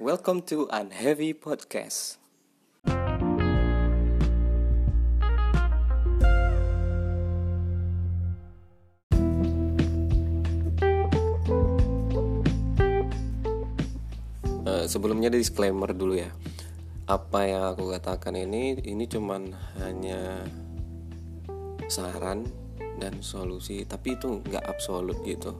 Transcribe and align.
Welcome 0.00 0.48
to 0.48 0.64
Unheavy 0.72 1.36
Podcast. 1.36 2.16
Eh, 14.64 14.84
sebelumnya 14.88 15.28
disclaimer 15.28 15.92
dulu 15.92 16.16
ya. 16.16 16.32
Apa 17.04 17.44
yang 17.44 17.76
aku 17.76 17.92
katakan 17.92 18.40
ini 18.40 18.80
ini 18.80 19.04
cuman 19.04 19.52
hanya 19.84 20.48
saran 21.92 22.48
dan 22.96 23.20
solusi, 23.20 23.84
tapi 23.84 24.16
itu 24.16 24.40
nggak 24.48 24.64
absolut 24.64 25.20
gitu. 25.28 25.52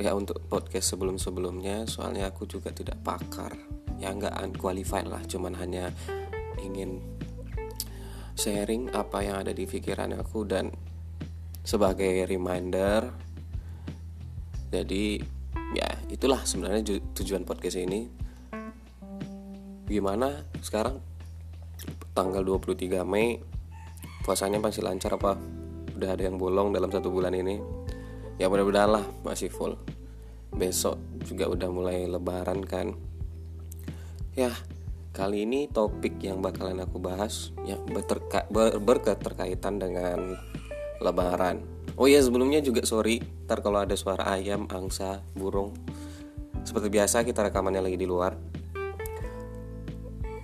Ya 0.00 0.16
untuk 0.16 0.40
podcast 0.48 0.96
sebelum-sebelumnya, 0.96 1.84
soalnya 1.84 2.32
aku 2.32 2.48
juga 2.48 2.72
tidak 2.72 3.04
pakar, 3.04 3.52
ya 4.00 4.08
nggak 4.08 4.32
unqualified 4.40 5.04
lah, 5.04 5.20
cuman 5.28 5.52
hanya 5.60 5.92
ingin 6.64 7.04
sharing 8.32 8.88
apa 8.96 9.20
yang 9.20 9.44
ada 9.44 9.52
di 9.52 9.68
pikiran 9.68 10.16
aku 10.16 10.48
dan 10.48 10.72
sebagai 11.60 12.24
reminder. 12.24 13.12
Jadi 14.72 15.20
ya 15.76 15.88
itulah 16.08 16.40
sebenarnya 16.40 16.96
tujuan 17.12 17.44
podcast 17.44 17.76
ini. 17.76 18.08
Gimana 19.84 20.48
sekarang? 20.64 21.04
Tanggal 22.16 22.40
23 22.40 23.04
Mei 23.04 23.36
puasanya 24.24 24.56
masih 24.56 24.80
lancar 24.80 25.20
apa? 25.20 25.36
Udah 25.92 26.16
ada 26.16 26.24
yang 26.24 26.40
bolong 26.40 26.72
dalam 26.72 26.88
satu 26.88 27.12
bulan 27.12 27.36
ini 27.36 27.81
ya 28.36 28.48
mudah-mudahan 28.48 28.90
lah 29.00 29.04
masih 29.24 29.48
full. 29.48 29.76
Besok 30.52 31.00
juga 31.24 31.48
udah 31.48 31.68
mulai 31.72 32.04
lebaran 32.04 32.60
kan. 32.64 32.92
Ya 34.36 34.52
kali 35.12 35.44
ini 35.44 35.68
topik 35.68 36.20
yang 36.24 36.40
bakalan 36.40 36.80
aku 36.80 36.96
bahas 36.96 37.52
ya 37.68 37.76
berterka, 37.76 38.48
ber, 38.48 38.80
berketerkaitan 38.80 39.80
dengan 39.80 40.36
lebaran. 41.00 41.60
Oh 42.00 42.08
ya 42.08 42.20
sebelumnya 42.24 42.64
juga 42.64 42.84
sorry 42.88 43.20
ntar 43.44 43.60
kalau 43.60 43.84
ada 43.84 43.92
suara 43.92 44.24
ayam 44.32 44.64
angsa 44.72 45.20
burung 45.36 45.76
seperti 46.64 46.88
biasa 46.88 47.26
kita 47.26 47.44
rekamannya 47.44 47.84
lagi 47.84 47.98
di 48.00 48.08
luar. 48.08 48.36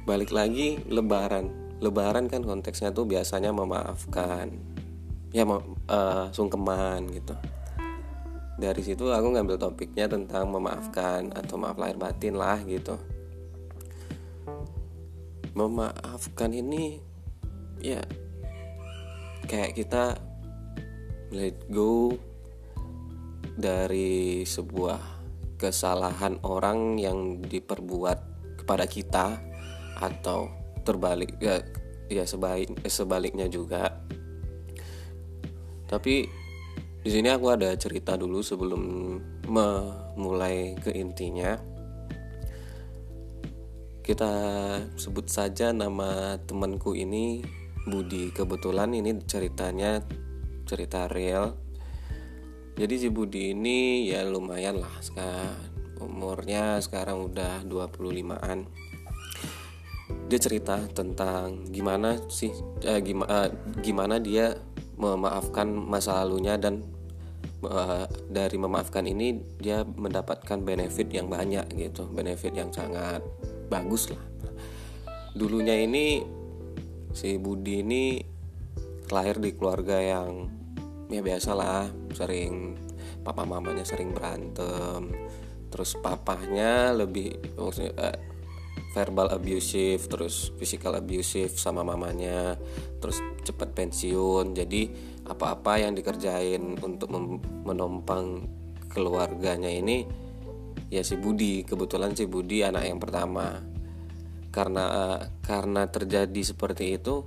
Balik 0.05 0.33
lagi 0.33 0.81
lebaran. 0.89 1.69
Lebaran 1.79 2.27
kan 2.27 2.43
konteksnya 2.43 2.91
tuh 2.91 3.07
biasanya 3.07 3.55
memaafkan 3.55 4.51
ya 5.33 5.45
uh, 5.45 6.33
sungkeman 6.33 7.05
gitu 7.13 7.37
dari 8.59 8.83
situ 8.83 9.07
aku 9.07 9.39
ngambil 9.39 9.55
topiknya 9.55 10.11
tentang 10.11 10.51
memaafkan 10.51 11.31
atau 11.31 11.55
maaf 11.55 11.79
lahir 11.79 11.95
batin 11.95 12.35
lah 12.35 12.59
gitu. 12.67 12.99
Memaafkan 15.55 16.51
ini 16.51 16.99
ya 17.79 18.03
kayak 19.47 19.79
kita 19.79 20.19
let 21.31 21.55
go 21.71 22.19
dari 23.55 24.43
sebuah 24.43 24.99
kesalahan 25.55 26.43
orang 26.43 26.99
yang 26.99 27.39
diperbuat 27.39 28.19
kepada 28.59 28.91
kita 28.91 29.27
atau 30.03 30.51
terbalik 30.83 31.39
ya 31.39 31.63
ya 32.11 32.27
sebaik 32.27 32.75
eh, 32.83 32.91
sebaliknya 32.91 33.47
juga. 33.47 34.03
Tapi 35.87 36.48
di 36.99 37.11
sini 37.15 37.31
aku 37.31 37.47
ada 37.55 37.71
cerita 37.79 38.19
dulu 38.19 38.43
sebelum 38.43 38.83
memulai 39.47 40.75
ke 40.79 40.91
intinya. 40.95 41.55
Kita 44.03 44.33
sebut 44.97 45.29
saja 45.29 45.71
nama 45.71 46.41
temanku 46.43 46.97
ini 46.97 47.45
Budi. 47.87 48.33
Kebetulan 48.33 48.97
ini 48.97 49.15
ceritanya 49.29 50.01
cerita 50.65 51.07
real. 51.13 51.55
Jadi 52.75 52.95
si 52.95 53.09
Budi 53.13 53.53
ini 53.53 54.09
ya 54.09 54.25
lumayan 54.25 54.81
lah 54.81 54.97
sekarang 55.03 55.79
umurnya 55.99 56.79
sekarang 56.79 57.27
udah 57.31 57.67
25an 57.67 58.71
dia 60.29 60.41
cerita 60.41 60.85
tentang 60.93 61.69
gimana 61.73 62.21
sih 62.31 62.53
eh, 62.85 63.01
gimana, 63.01 63.49
eh, 63.49 63.51
gimana 63.81 64.17
dia 64.23 64.57
memaafkan 64.99 65.71
masa 65.71 66.21
lalunya 66.21 66.59
dan 66.59 66.83
eh, 67.63 68.05
dari 68.29 68.57
memaafkan 68.59 69.07
ini 69.07 69.39
dia 69.57 69.87
mendapatkan 69.87 70.59
benefit 70.61 71.09
yang 71.15 71.31
banyak 71.31 71.65
gitu. 71.79 72.11
Benefit 72.11 72.53
yang 72.53 72.75
sangat 72.75 73.23
bagus 73.71 74.11
lah. 74.11 74.23
Dulunya 75.39 75.79
ini 75.79 76.21
si 77.15 77.39
Budi 77.39 77.81
ini 77.81 78.19
lahir 79.09 79.41
di 79.41 79.55
keluarga 79.57 79.97
yang 80.03 80.51
ya 81.09 81.25
biasalah 81.25 81.89
sering 82.13 82.77
papa 83.23 83.47
mamanya 83.47 83.87
sering 83.87 84.13
berantem. 84.13 85.15
Terus 85.69 85.97
papahnya 86.01 86.97
lebih 86.97 87.39
verbal 88.99 89.31
abusive 89.31 90.03
terus 90.11 90.51
physical 90.59 90.99
abusive 90.99 91.55
sama 91.55 91.87
mamanya 91.87 92.59
terus 92.99 93.23
cepat 93.47 93.71
pensiun. 93.79 94.59
Jadi 94.59 94.91
apa-apa 95.31 95.79
yang 95.79 95.95
dikerjain 95.95 96.83
untuk 96.83 97.07
menompang 97.63 98.43
keluarganya 98.91 99.71
ini 99.71 100.03
ya 100.91 101.07
si 101.07 101.15
Budi 101.15 101.63
kebetulan 101.63 102.19
si 102.19 102.27
Budi 102.27 102.67
anak 102.67 102.91
yang 102.91 102.99
pertama. 102.99 103.63
Karena 104.51 105.15
karena 105.47 105.87
terjadi 105.87 106.43
seperti 106.43 106.99
itu 106.99 107.23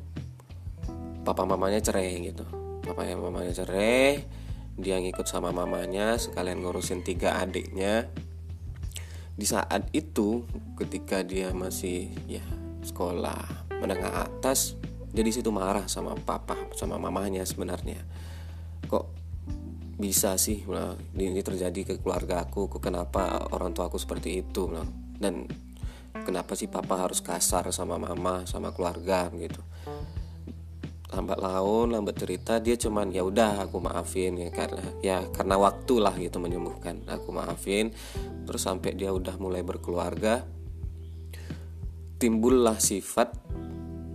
papa 1.23 1.47
mamanya 1.47 1.79
cerai 1.79 2.19
gitu. 2.19 2.43
Papa 2.83 3.07
mamanya 3.15 3.55
cerai 3.55 4.19
dia 4.75 4.99
ngikut 4.99 5.23
sama 5.23 5.55
mamanya 5.55 6.19
sekalian 6.19 6.59
ngurusin 6.67 7.07
tiga 7.07 7.39
adiknya 7.39 8.11
di 9.41 9.49
saat 9.49 9.89
itu 9.89 10.45
ketika 10.77 11.25
dia 11.25 11.49
masih 11.49 12.13
ya 12.29 12.45
sekolah 12.85 13.65
menengah 13.81 14.29
atas 14.29 14.77
jadi 15.09 15.33
situ 15.33 15.49
marah 15.49 15.89
sama 15.89 16.13
papa 16.13 16.53
sama 16.77 17.01
mamanya 17.01 17.41
sebenarnya. 17.41 18.05
Kok 18.85 19.05
bisa 19.97 20.37
sih? 20.37 20.61
Ini 21.17 21.41
terjadi 21.41 21.81
ke 21.81 21.93
keluarga 21.97 22.45
aku 22.45 22.69
kenapa 22.77 23.49
orang 23.49 23.73
tua 23.73 23.89
aku 23.89 23.97
seperti 23.97 24.45
itu? 24.45 24.69
Dan 25.17 25.49
kenapa 26.21 26.53
sih 26.53 26.69
papa 26.69 27.01
harus 27.01 27.25
kasar 27.25 27.73
sama 27.73 27.97
mama 27.97 28.45
sama 28.45 28.69
keluarga 28.69 29.25
gitu 29.41 29.65
lambat 31.11 31.43
laun 31.43 31.91
lambat 31.91 32.15
cerita 32.15 32.63
dia 32.63 32.79
cuman 32.79 33.11
ya 33.11 33.27
udah 33.27 33.67
aku 33.67 33.83
maafin 33.83 34.39
ya 34.39 34.47
karena 34.47 34.83
ya 35.03 35.17
karena 35.27 35.59
waktu 35.59 35.99
lah 35.99 36.15
gitu 36.15 36.39
menyembuhkan. 36.39 37.03
Aku 37.11 37.35
maafin 37.35 37.91
terus 38.47 38.63
sampai 38.63 38.95
dia 38.95 39.11
udah 39.11 39.35
mulai 39.35 39.59
berkeluarga 39.59 40.47
timbullah 42.15 42.79
sifat 42.79 43.35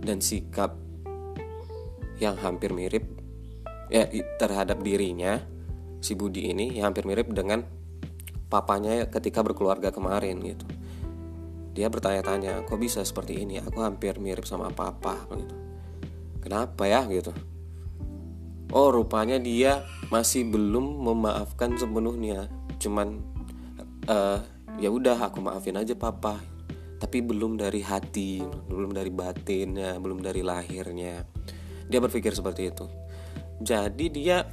dan 0.01 0.25
sikap 0.25 0.73
yang 2.17 2.33
hampir 2.41 2.73
mirip 2.73 3.05
ya 3.93 4.09
terhadap 4.41 4.81
dirinya 4.81 5.37
si 6.01 6.17
Budi 6.17 6.49
ini 6.49 6.81
yang 6.81 6.89
hampir 6.89 7.05
mirip 7.05 7.29
dengan 7.29 7.61
papanya 8.49 9.05
ketika 9.05 9.45
berkeluarga 9.45 9.93
kemarin 9.93 10.41
gitu. 10.41 10.65
Dia 11.77 11.93
bertanya-tanya 11.93 12.65
kok 12.65 12.81
bisa 12.81 13.05
seperti 13.05 13.45
ini? 13.45 13.61
Aku 13.61 13.85
hampir 13.85 14.17
mirip 14.17 14.49
sama 14.49 14.73
papa 14.73 15.29
gitu 15.37 15.66
kenapa 16.47 16.87
ya 16.87 17.03
gitu? 17.11 17.35
Oh 18.71 18.91
rupanya 18.91 19.35
dia 19.35 19.83
masih 20.07 20.47
belum 20.47 21.03
memaafkan 21.03 21.75
sepenuhnya. 21.75 22.47
Cuman 22.79 23.19
uh, 24.07 24.39
ya 24.79 24.87
udah 24.87 25.19
aku 25.19 25.43
maafin 25.43 25.75
aja 25.75 25.91
papa. 25.91 26.39
Tapi 26.97 27.21
belum 27.21 27.59
dari 27.59 27.83
hati 27.83 28.41
belum 28.71 28.95
dari 28.95 29.11
batinnya 29.11 29.99
belum 29.99 30.23
dari 30.23 30.41
lahirnya. 30.41 31.27
Dia 31.91 31.99
berpikir 31.99 32.31
seperti 32.31 32.71
itu. 32.71 32.87
Jadi 33.59 34.05
dia 34.07 34.47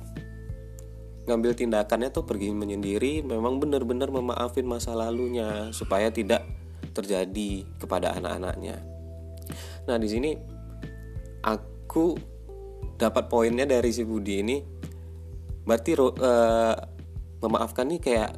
ngambil 1.25 1.57
tindakannya 1.57 2.13
tuh 2.13 2.29
pergi 2.29 2.53
menyendiri 2.53 3.25
memang 3.25 3.57
benar-benar 3.57 4.13
memaafin 4.13 4.69
masa 4.69 4.93
lalunya 4.93 5.73
supaya 5.73 6.13
tidak 6.13 6.45
terjadi 6.93 7.65
kepada 7.81 8.13
anak-anaknya. 8.15 8.77
Nah 9.89 9.97
di 9.97 10.09
sini 10.09 10.31
aku 11.41 11.74
aku 11.95 12.19
dapat 12.99 13.31
poinnya 13.31 13.71
dari 13.71 13.95
si 13.95 14.03
Budi 14.03 14.43
ini 14.43 14.59
berarti 15.63 15.95
uh, 15.95 16.75
memaafkan 17.39 17.87
nih 17.87 18.03
kayak 18.03 18.35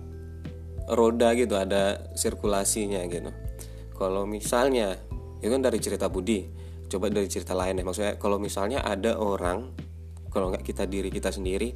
roda 0.92 1.32
gitu 1.32 1.56
ada 1.56 2.12
sirkulasinya 2.12 3.00
gitu. 3.08 3.32
Kalau 3.96 4.28
misalnya 4.28 5.00
itu 5.40 5.48
kan 5.48 5.64
dari 5.64 5.80
cerita 5.80 6.12
Budi 6.12 6.44
coba 6.84 7.08
dari 7.08 7.32
cerita 7.32 7.56
lain 7.56 7.80
ya 7.80 7.84
maksudnya 7.88 8.20
kalau 8.20 8.36
misalnya 8.36 8.84
ada 8.84 9.16
orang 9.16 9.72
kalau 10.28 10.52
nggak 10.52 10.60
kita 10.60 10.84
diri 10.84 11.08
kita 11.08 11.32
sendiri 11.32 11.72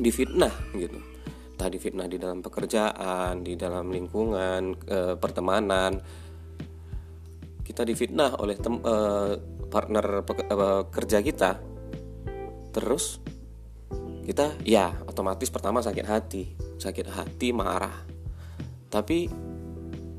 difitnah 0.00 0.72
gitu. 0.72 0.96
Tadi 1.52 1.76
fitnah 1.76 2.08
di 2.08 2.16
dalam 2.16 2.40
pekerjaan 2.40 3.44
di 3.44 3.60
dalam 3.60 3.92
lingkungan 3.92 4.72
e, 4.88 5.20
pertemanan 5.20 6.00
kita 7.60 7.84
difitnah 7.84 8.40
oleh 8.40 8.56
tem, 8.56 8.80
e, 8.80 8.94
partner 9.74 10.22
kerja 10.94 11.18
kita 11.18 11.58
terus 12.70 13.18
kita 14.24 14.56
ya 14.64 14.96
otomatis 15.04 15.52
pertama 15.52 15.84
sakit 15.84 16.06
hati. 16.08 16.42
Sakit 16.80 17.06
hati 17.12 17.52
marah. 17.52 17.92
Tapi 18.88 19.28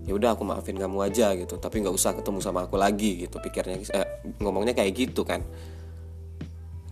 ya 0.06 0.14
udah 0.14 0.38
aku 0.38 0.46
maafin 0.46 0.78
kamu 0.78 1.10
aja 1.10 1.34
gitu. 1.34 1.58
Tapi 1.58 1.82
nggak 1.82 1.96
usah 1.98 2.14
ketemu 2.14 2.40
sama 2.40 2.70
aku 2.70 2.78
lagi 2.78 3.26
gitu. 3.26 3.42
Pikirnya 3.42 3.82
eh, 3.82 4.08
ngomongnya 4.40 4.78
kayak 4.78 4.94
gitu 4.94 5.26
kan. 5.26 5.42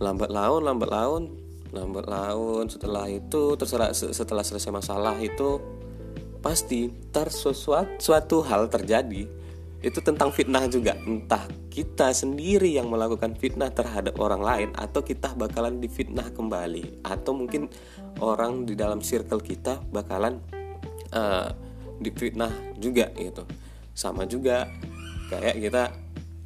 Lambat 0.02 0.34
laun 0.34 0.66
lambat 0.66 0.90
laun 0.90 1.22
lambat 1.70 2.06
laun. 2.10 2.66
Setelah 2.66 3.06
itu 3.06 3.54
terserah 3.54 3.94
setelah 3.94 4.42
selesai 4.42 4.74
masalah 4.74 5.14
itu 5.22 5.62
pasti 6.42 6.90
ntar 6.90 7.30
sesuatu 7.30 7.96
suatu 8.02 8.44
hal 8.44 8.68
terjadi 8.68 9.43
itu 9.84 10.00
tentang 10.00 10.32
fitnah 10.32 10.64
juga. 10.64 10.96
Entah 11.04 11.44
kita 11.68 12.16
sendiri 12.16 12.72
yang 12.72 12.88
melakukan 12.88 13.36
fitnah 13.36 13.68
terhadap 13.68 14.16
orang 14.16 14.40
lain 14.40 14.68
atau 14.72 15.04
kita 15.04 15.36
bakalan 15.36 15.76
difitnah 15.76 16.32
kembali. 16.32 17.04
Atau 17.04 17.36
mungkin 17.36 17.68
orang 18.24 18.64
di 18.64 18.72
dalam 18.72 19.04
circle 19.04 19.44
kita 19.44 19.84
bakalan 19.92 20.40
uh, 21.12 21.52
difitnah 22.00 22.50
juga 22.80 23.12
gitu. 23.12 23.44
Sama 23.92 24.24
juga 24.24 24.64
kayak 25.28 25.60
kita 25.60 25.82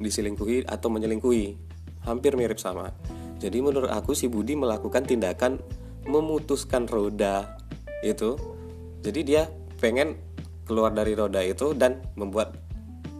diselingkuhi 0.03 0.67
atau 0.67 0.91
menyelingkuhi. 0.91 1.55
Hampir 2.03 2.35
mirip 2.35 2.59
sama. 2.59 2.91
Jadi 3.39 3.63
menurut 3.63 3.87
aku 3.87 4.11
si 4.11 4.27
Budi 4.27 4.59
melakukan 4.59 5.07
tindakan 5.07 5.63
memutuskan 6.03 6.87
roda 6.91 7.55
itu 8.03 8.35
jadi 8.99 9.19
dia 9.23 9.43
pengen 9.79 10.19
keluar 10.67 10.91
dari 10.91 11.15
roda 11.15 11.39
itu 11.43 11.71
dan 11.75 12.03
membuat 12.15 12.68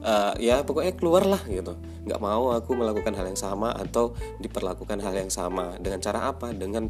uh, 0.04 0.34
ya 0.40 0.64
pokoknya 0.64 0.94
keluar 0.96 1.24
lah 1.28 1.42
gitu. 1.48 1.76
Nggak 2.08 2.22
mau 2.22 2.52
aku 2.56 2.76
melakukan 2.76 3.14
hal 3.16 3.28
yang 3.28 3.40
sama 3.40 3.76
atau 3.76 4.16
diperlakukan 4.40 5.00
hal 5.04 5.16
yang 5.16 5.32
sama. 5.32 5.76
Dengan 5.80 6.00
cara 6.00 6.32
apa? 6.32 6.52
Dengan 6.56 6.90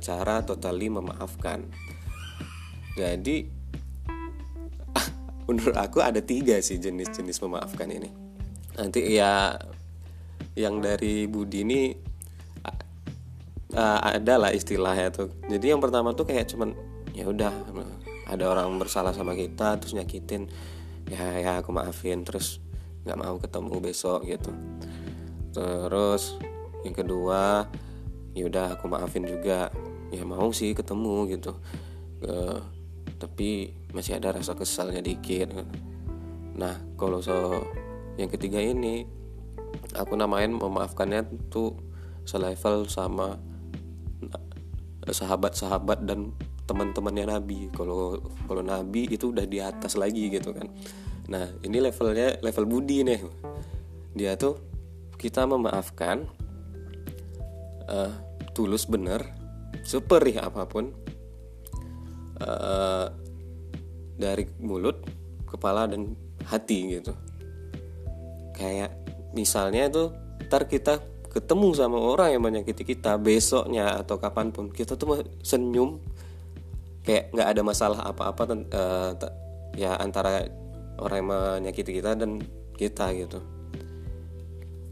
cara 0.00 0.34
totali 0.44 0.88
memaafkan. 0.92 1.64
Jadi 2.98 3.36
menurut 5.48 5.76
aku 5.76 6.04
ada 6.04 6.20
tiga 6.20 6.60
sih 6.60 6.76
jenis-jenis 6.76 7.38
memaafkan 7.44 7.88
ini. 7.88 8.10
Nanti 8.78 9.14
ya 9.14 9.56
yang 10.58 10.82
dari 10.82 11.26
Budi 11.30 11.62
ini 11.62 11.80
uh, 13.74 13.98
ada 14.02 14.34
lah 14.36 14.50
istilahnya 14.54 15.10
tuh. 15.14 15.28
Jadi 15.46 15.74
yang 15.74 15.82
pertama 15.82 16.14
tuh 16.14 16.26
kayak 16.28 16.50
cuman 16.50 16.74
ya 17.14 17.26
udah 17.26 17.50
ada 18.28 18.44
orang 18.44 18.76
bersalah 18.76 19.16
sama 19.16 19.32
kita 19.32 19.80
terus 19.80 19.96
nyakitin 19.96 20.46
ya 21.08 21.40
ya 21.40 21.52
aku 21.60 21.72
maafin. 21.74 22.22
Terus 22.22 22.60
nggak 23.04 23.18
mau 23.18 23.36
ketemu 23.40 23.74
besok 23.80 24.28
gitu. 24.28 24.52
Terus 25.52 26.36
yang 26.86 26.94
kedua 26.94 27.66
ya 28.36 28.46
udah 28.46 28.78
aku 28.78 28.86
maafin 28.86 29.24
juga. 29.24 29.72
Ya 30.08 30.24
mau 30.24 30.48
sih 30.52 30.72
ketemu 30.72 31.28
gitu. 31.32 31.52
Uh, 32.24 32.60
tapi 33.18 33.74
masih 33.92 34.16
ada 34.16 34.36
rasa 34.36 34.54
kesalnya 34.54 35.02
dikit. 35.02 35.50
Nah 36.56 36.78
kalau 36.96 37.20
so 37.20 37.66
yang 38.16 38.30
ketiga 38.30 38.58
ini 38.62 39.06
aku 39.94 40.16
namain 40.18 40.50
memaafkannya 40.50 41.24
tuh 41.50 41.76
selevel 42.28 42.84
sama 42.90 43.40
sahabat-sahabat 45.08 46.04
dan 46.04 46.36
teman-temannya 46.68 47.32
Nabi. 47.32 47.72
Kalau 47.72 48.20
kalau 48.44 48.60
Nabi 48.60 49.08
itu 49.08 49.32
udah 49.32 49.48
di 49.48 49.58
atas 49.58 49.96
lagi 49.96 50.28
gitu 50.28 50.52
kan. 50.52 50.68
Nah 51.32 51.48
ini 51.64 51.80
levelnya 51.80 52.36
level 52.44 52.68
Budi 52.68 53.00
nih. 53.08 53.20
Dia 54.12 54.36
tuh 54.36 54.60
kita 55.16 55.48
memaafkan 55.48 56.28
uh, 57.88 58.12
tulus 58.52 58.84
bener 58.84 59.24
seperih 59.82 60.44
apa 60.44 60.68
pun 60.68 60.92
uh, 62.44 63.08
dari 64.20 64.44
mulut 64.60 65.00
kepala 65.48 65.88
dan 65.88 66.12
hati 66.44 67.00
gitu. 67.00 67.16
Kayak 68.52 68.92
misalnya 69.32 69.88
itu 69.88 70.12
ntar 70.48 70.68
kita 70.68 71.00
ketemu 71.28 71.76
sama 71.76 72.00
orang 72.00 72.34
yang 72.34 72.42
menyakiti 72.42 72.82
kita 72.82 73.20
besoknya 73.20 74.00
atau 74.00 74.16
kapan 74.16 74.48
pun 74.50 74.72
kita 74.72 74.96
tuh 74.96 75.22
senyum 75.44 76.00
kayak 77.08 77.32
nggak 77.32 77.48
ada 77.56 77.62
masalah 77.64 78.04
apa-apa 78.04 78.68
uh, 78.68 79.16
ya 79.72 79.96
antara 79.96 80.44
orang 81.00 81.24
yang 81.24 81.30
menyakiti 81.64 81.96
kita 81.96 82.12
dan 82.12 82.44
kita 82.76 83.16
gitu. 83.16 83.40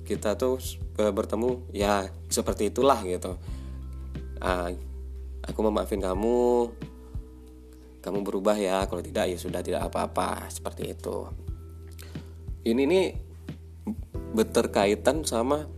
Kita 0.09 0.33
tuh 0.41 0.57
uh, 0.97 1.13
bertemu 1.13 1.69
ya 1.77 2.09
seperti 2.33 2.73
itulah 2.73 3.05
gitu. 3.05 3.37
Uh, 4.41 4.73
aku 5.45 5.61
memaafin 5.61 6.01
kamu 6.01 6.73
kamu 8.01 8.19
berubah 8.25 8.57
ya 8.57 8.89
kalau 8.89 9.05
tidak 9.05 9.29
ya 9.29 9.37
sudah 9.37 9.61
tidak 9.61 9.85
apa-apa 9.85 10.49
seperti 10.49 10.97
itu. 10.97 11.29
Ini 12.65 12.81
nih 12.81 13.07
berterkaitan 14.33 15.21
sama 15.29 15.69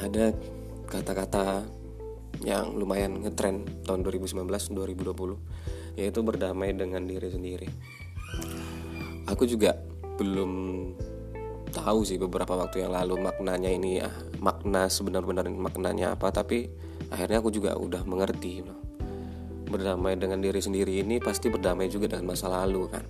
ada 0.00 0.32
kata-kata 0.88 1.68
yang 2.46 2.78
lumayan 2.78 3.22
ngetren 3.22 3.66
tahun 3.82 4.06
2019-2020 4.06 5.98
yaitu 5.98 6.20
berdamai 6.22 6.70
dengan 6.74 7.02
diri 7.02 7.28
sendiri. 7.30 7.68
Aku 9.26 9.44
juga 9.44 9.74
belum 10.18 10.52
tahu 11.74 12.00
sih 12.06 12.16
beberapa 12.16 12.54
waktu 12.58 12.86
yang 12.86 12.94
lalu 12.94 13.20
maknanya 13.20 13.70
ini 13.70 14.02
ya 14.02 14.08
makna 14.40 14.88
sebenar-benar 14.88 15.46
maknanya 15.52 16.16
apa 16.16 16.32
tapi 16.32 16.70
akhirnya 17.12 17.38
aku 17.42 17.50
juga 17.52 17.76
udah 17.76 18.02
mengerti 18.08 18.64
berdamai 19.68 20.16
dengan 20.16 20.40
diri 20.40 20.58
sendiri 20.64 21.04
ini 21.04 21.20
pasti 21.20 21.52
berdamai 21.52 21.92
juga 21.92 22.08
dengan 22.16 22.32
masa 22.32 22.48
lalu 22.48 22.88
kan? 22.88 23.04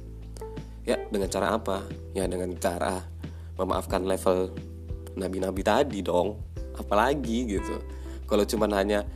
Ya 0.82 0.98
dengan 1.12 1.28
cara 1.30 1.54
apa? 1.54 1.84
Ya 2.16 2.26
dengan 2.26 2.56
cara 2.58 3.04
memaafkan 3.60 4.02
level 4.08 4.50
nabi-nabi 5.18 5.62
tadi 5.66 5.98
dong 6.02 6.38
apalagi 6.78 7.58
gitu 7.58 7.78
kalau 8.28 8.44
cuman 8.44 8.70
hanya 8.76 9.08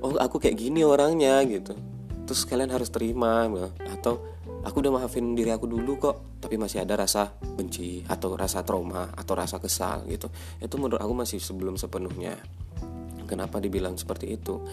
oh 0.00 0.16
aku 0.16 0.40
kayak 0.40 0.56
gini 0.56 0.82
orangnya 0.82 1.38
gitu. 1.44 1.76
Terus 2.24 2.44
kalian 2.48 2.72
harus 2.72 2.88
terima 2.88 3.44
atau 3.88 4.20
aku 4.64 4.80
udah 4.80 5.00
maafin 5.00 5.36
diri 5.36 5.52
aku 5.52 5.68
dulu 5.68 6.00
kok 6.00 6.40
tapi 6.40 6.56
masih 6.56 6.82
ada 6.82 6.96
rasa 6.96 7.36
benci 7.40 8.02
atau 8.08 8.34
rasa 8.34 8.64
trauma 8.64 9.12
atau 9.12 9.32
rasa 9.36 9.60
kesal 9.60 10.08
gitu. 10.08 10.32
Itu 10.58 10.80
menurut 10.80 11.00
aku 11.00 11.14
masih 11.14 11.38
sebelum 11.38 11.76
sepenuhnya. 11.76 12.36
Kenapa 13.28 13.60
dibilang 13.60 14.00
seperti 14.00 14.40
itu? 14.40 14.64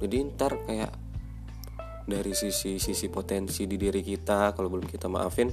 Jadi 0.00 0.16
ntar 0.32 0.56
kayak 0.64 0.92
dari 2.08 2.32
sisi 2.32 2.80
sisi 2.80 3.06
potensi 3.12 3.68
di 3.68 3.76
diri 3.76 4.00
kita 4.00 4.56
kalau 4.56 4.72
belum 4.72 4.88
kita 4.88 5.06
maafin 5.06 5.52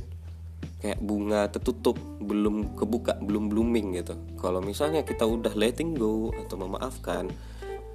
kayak 0.82 0.98
bunga 1.04 1.46
tertutup 1.54 2.00
belum 2.24 2.74
kebuka 2.78 3.20
belum 3.20 3.52
blooming 3.52 4.00
gitu. 4.00 4.16
Kalau 4.40 4.64
misalnya 4.64 5.04
kita 5.04 5.28
udah 5.28 5.54
letting 5.54 5.98
go 5.98 6.32
atau 6.34 6.56
memaafkan 6.58 7.30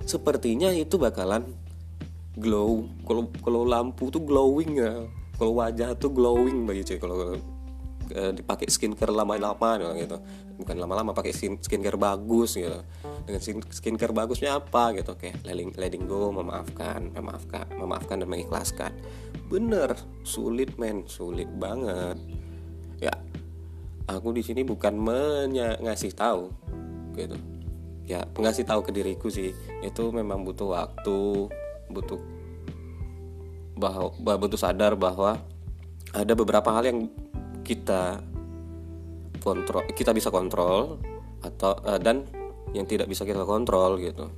sepertinya 0.06 0.70
itu 0.72 0.98
bakalan 0.98 1.46
glow. 2.36 2.88
Kalau 3.04 3.28
kalau 3.42 3.62
lampu 3.66 4.08
tuh 4.08 4.22
glowing 4.22 4.78
ya. 4.78 5.04
Kalau 5.36 5.58
wajah 5.58 5.98
tuh 5.98 6.12
glowing 6.12 6.64
bagi 6.68 6.86
cuy. 6.86 6.98
Kalau 7.00 7.16
uh, 8.14 8.32
dipakai 8.32 8.68
skincare 8.68 9.12
lama-lama 9.12 9.70
gitu. 9.98 10.16
Bukan 10.52 10.76
lama-lama 10.78 11.10
pakai 11.16 11.32
skin, 11.34 11.58
skincare 11.58 11.98
bagus 11.98 12.54
gitu. 12.54 12.80
Dengan 13.26 13.40
skincare 13.72 14.14
bagusnya 14.14 14.60
apa 14.60 14.94
gitu. 14.96 15.16
Kayak 15.18 15.42
letting, 15.44 15.70
letting 15.76 16.04
go 16.06 16.30
memaafkan 16.30 17.10
memaafkan 17.12 17.66
memaafkan 17.74 18.16
dan 18.22 18.28
mengikhlaskan. 18.28 18.92
Bener 19.50 19.92
sulit 20.22 20.76
men 20.78 21.04
sulit 21.10 21.50
banget. 21.58 22.16
Ya 23.02 23.12
aku 24.06 24.30
di 24.30 24.42
sini 24.44 24.62
bukan 24.62 24.94
ngasih 25.82 26.12
tahu 26.14 26.48
gitu 27.12 27.36
ya 28.06 28.26
ngasih 28.34 28.66
tahu 28.66 28.82
ke 28.86 28.90
diriku 28.90 29.28
sih. 29.30 29.54
Itu 29.82 30.10
memang 30.10 30.42
butuh 30.42 30.68
waktu 30.68 31.48
butuh 31.92 32.20
bahwa 33.76 34.12
butuh 34.38 34.60
sadar 34.60 34.94
bahwa 34.94 35.40
ada 36.12 36.32
beberapa 36.36 36.70
hal 36.72 36.84
yang 36.86 36.98
kita 37.64 38.20
kontrol 39.42 39.82
kita 39.96 40.14
bisa 40.14 40.30
kontrol 40.30 41.00
atau 41.42 41.74
uh, 41.82 41.98
dan 41.98 42.22
yang 42.72 42.86
tidak 42.88 43.10
bisa 43.10 43.26
kita 43.26 43.44
kontrol 43.44 43.98
gitu. 44.00 44.30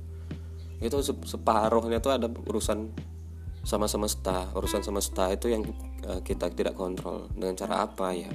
Itu 0.81 0.99
separuhnya 1.03 2.03
tuh 2.03 2.19
ada 2.19 2.27
urusan 2.27 2.91
sama 3.63 3.87
semesta. 3.87 4.51
Urusan 4.53 4.83
semesta 4.83 5.31
itu 5.31 5.49
yang 5.49 5.63
uh, 6.05 6.19
kita 6.21 6.51
tidak 6.51 6.75
kontrol. 6.75 7.31
Dengan 7.31 7.55
cara 7.55 7.87
apa 7.87 8.11
ya? 8.11 8.29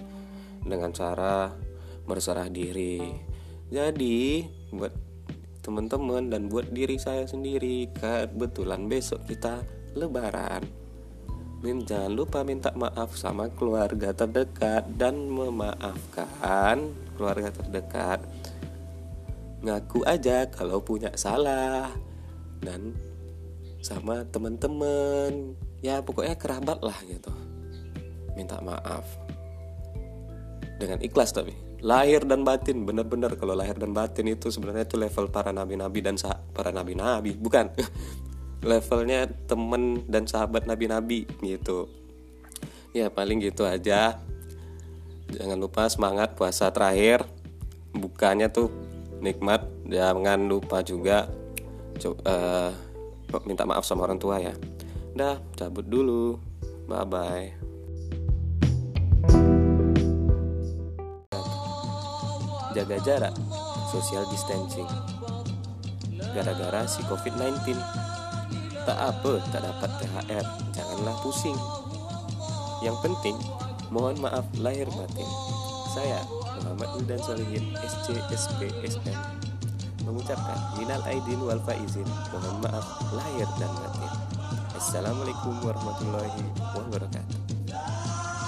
Dengan 0.64 0.90
cara 0.90 1.52
berserah 2.08 2.48
diri. 2.48 3.12
Jadi 3.70 4.42
buat 4.72 5.09
teman-teman 5.60 6.32
dan 6.32 6.48
buat 6.48 6.68
diri 6.72 6.96
saya 6.96 7.28
sendiri. 7.28 7.88
Kebetulan 7.92 8.88
besok 8.88 9.24
kita 9.28 9.64
lebaran. 9.94 10.64
Min 11.60 11.84
jangan 11.84 12.12
lupa 12.16 12.40
minta 12.40 12.72
maaf 12.72 13.12
sama 13.20 13.52
keluarga 13.52 14.16
terdekat 14.16 14.88
dan 14.96 15.28
memaafkan 15.28 16.88
keluarga 17.14 17.52
terdekat. 17.52 18.24
Ngaku 19.60 20.00
aja 20.08 20.48
kalau 20.48 20.80
punya 20.80 21.12
salah 21.20 21.92
dan 22.64 22.96
sama 23.84 24.24
teman-teman. 24.32 25.52
Ya 25.84 26.00
pokoknya 26.00 26.36
kerabat 26.40 26.80
lah 26.80 26.96
gitu. 27.04 27.32
Minta 28.32 28.56
maaf. 28.64 29.04
Dengan 30.80 30.96
ikhlas 31.04 31.36
tapi 31.36 31.69
lahir 31.80 32.24
dan 32.24 32.44
batin 32.44 32.84
benar-benar. 32.84 33.36
Kalau 33.36 33.56
lahir 33.56 33.76
dan 33.76 33.92
batin 33.92 34.28
itu 34.28 34.52
sebenarnya 34.52 34.88
itu 34.88 34.96
level 35.00 35.32
para 35.32 35.50
nabi-nabi 35.50 36.00
dan 36.04 36.16
para 36.52 36.70
nabi-nabi 36.72 37.36
bukan? 37.36 37.72
Levelnya 38.60 39.24
temen 39.48 40.04
dan 40.04 40.28
sahabat 40.28 40.68
nabi-nabi 40.68 41.24
gitu. 41.40 41.88
Ya 42.92 43.08
paling 43.08 43.40
gitu 43.40 43.64
aja. 43.64 44.20
Jangan 45.32 45.56
lupa 45.56 45.88
semangat 45.88 46.36
puasa 46.36 46.68
terakhir. 46.68 47.24
Bukanya 47.96 48.52
tuh 48.52 48.68
nikmat. 49.24 49.64
Jangan 49.88 50.44
lupa 50.44 50.84
juga 50.84 51.32
uh, 52.04 52.70
minta 53.48 53.64
maaf 53.64 53.88
sama 53.88 54.04
orang 54.04 54.20
tua 54.20 54.44
ya. 54.44 54.52
Dah 55.16 55.40
cabut 55.56 55.88
dulu. 55.88 56.36
Bye 56.84 57.06
bye 57.08 57.69
jaga 62.74 62.96
jarak 63.02 63.34
social 63.90 64.24
distancing. 64.30 64.88
Gara-gara 66.30 66.86
si 66.86 67.02
covid-19 67.10 67.74
Tak 68.86 68.98
apa 68.98 69.32
tak 69.50 69.66
dapat 69.66 69.90
THR 69.98 70.46
Janganlah 70.70 71.16
pusing. 71.26 71.58
Yang 72.86 72.96
penting 73.02 73.36
Mohon 73.90 74.30
maaf 74.30 74.46
lahir 74.62 74.86
batin. 74.94 75.26
Saya 75.90 76.22
Muhammad 76.62 76.88
Wildan 76.94 77.18
Solihin 77.18 77.74
SCSP 77.82 78.70
SM 78.86 79.18
Mengucapkan 80.06 80.58
Minal 80.78 81.02
Aidin 81.10 81.42
wal 81.42 81.58
Faizin 81.66 82.06
Mohon 82.30 82.56
maaf 82.62 82.86
lahir 83.10 83.48
dan 83.58 83.72
batin. 83.74 84.12
Assalamualaikum 84.78 85.60
warahmatullahi 85.66 86.46
wabarakatuh 86.78 87.49